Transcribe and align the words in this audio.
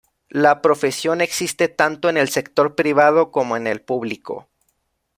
La 0.31 0.63
profesión 0.63 1.21
existe 1.21 1.67
tanto 1.67 2.09
en 2.09 2.17
el 2.17 2.27
sector 2.29 2.73
privado 2.73 3.29
como 3.29 3.55
en 3.55 3.67
el 3.67 3.81
público. 3.83 4.49